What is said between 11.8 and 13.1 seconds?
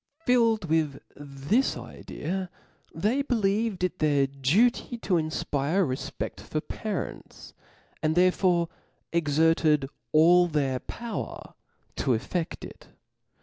to effedt it.